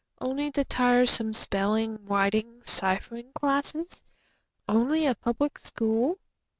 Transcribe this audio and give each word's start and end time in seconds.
Only 0.19 0.49
the 0.49 0.65
tiresome 0.65 1.35
spelling, 1.35 2.03
writing, 2.07 2.63
ciphering 2.65 3.33
classes? 3.33 4.03
Only 4.67 5.05
a 5.05 5.13
Public 5.13 5.59
School? 5.59 6.17